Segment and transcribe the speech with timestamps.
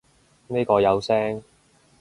[0.47, 1.43] 呢個有聲